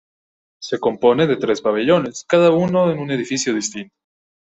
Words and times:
Se 0.59 0.79
compone 0.79 1.27
de 1.27 1.35
tres 1.37 1.61
pabellones, 1.61 2.25
cada 2.27 2.49
uno 2.49 2.91
en 2.91 2.97
un 2.97 3.11
edificio 3.11 3.53
distinto. 3.53 3.93